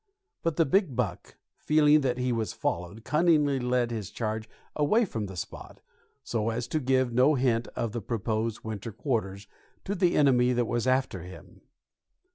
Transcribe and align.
But 0.41 0.55
the 0.55 0.65
big 0.65 0.95
buck, 0.95 1.35
feeling 1.57 2.01
that 2.01 2.17
he 2.17 2.31
was 2.31 2.53
followed, 2.53 3.03
cunningly 3.05 3.59
led 3.59 3.91
his 3.91 4.09
charge 4.09 4.49
away 4.75 5.05
from 5.05 5.27
the 5.27 5.37
spot, 5.37 5.79
so 6.23 6.49
as 6.49 6.65
to 6.69 6.79
give 6.79 7.13
no 7.13 7.35
hint 7.35 7.67
of 7.75 7.91
the 7.91 8.01
proposed 8.01 8.63
winter 8.63 8.91
quarters 8.91 9.45
to 9.85 9.93
the 9.93 10.15
enemy 10.15 10.53
that 10.53 10.65
was 10.65 10.87
after 10.87 11.21
him. 11.21 11.61